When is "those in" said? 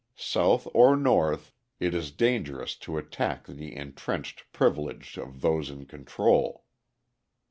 5.41-5.85